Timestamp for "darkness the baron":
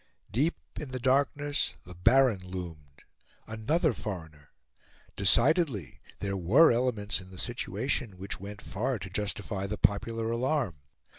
0.99-2.39